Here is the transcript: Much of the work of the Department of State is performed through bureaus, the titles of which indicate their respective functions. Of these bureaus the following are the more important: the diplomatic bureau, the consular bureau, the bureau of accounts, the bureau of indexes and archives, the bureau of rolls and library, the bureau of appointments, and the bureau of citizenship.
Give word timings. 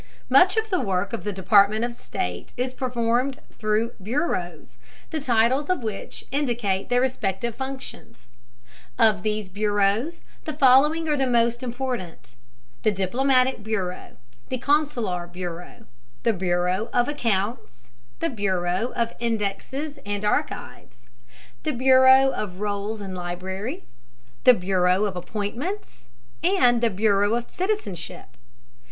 Much 0.29 0.57
of 0.57 0.71
the 0.71 0.81
work 0.81 1.13
of 1.13 1.23
the 1.23 1.31
Department 1.31 1.85
of 1.85 1.93
State 1.93 2.53
is 2.57 2.73
performed 2.73 3.39
through 3.59 3.91
bureaus, 4.01 4.77
the 5.11 5.19
titles 5.19 5.69
of 5.69 5.83
which 5.83 6.25
indicate 6.31 6.89
their 6.89 6.99
respective 7.01 7.53
functions. 7.53 8.29
Of 8.97 9.21
these 9.21 9.47
bureaus 9.47 10.23
the 10.45 10.53
following 10.53 11.07
are 11.07 11.15
the 11.15 11.27
more 11.27 11.51
important: 11.61 12.33
the 12.81 12.89
diplomatic 12.91 13.61
bureau, 13.63 14.17
the 14.49 14.57
consular 14.57 15.27
bureau, 15.27 15.85
the 16.23 16.33
bureau 16.33 16.89
of 16.91 17.07
accounts, 17.07 17.91
the 18.21 18.29
bureau 18.31 18.91
of 18.95 19.13
indexes 19.19 19.99
and 20.03 20.25
archives, 20.25 21.05
the 21.61 21.73
bureau 21.73 22.31
of 22.31 22.59
rolls 22.59 23.01
and 23.01 23.13
library, 23.13 23.83
the 24.45 24.55
bureau 24.55 25.05
of 25.05 25.15
appointments, 25.15 26.09
and 26.41 26.81
the 26.81 26.89
bureau 26.89 27.35
of 27.35 27.51
citizenship. 27.51 28.35